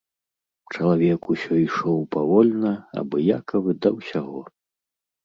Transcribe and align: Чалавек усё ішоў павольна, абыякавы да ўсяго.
Чалавек 0.75 1.27
усё 1.33 1.53
ішоў 1.65 1.99
павольна, 2.15 2.71
абыякавы 3.03 3.71
да 3.85 3.89
ўсяго. 3.99 4.41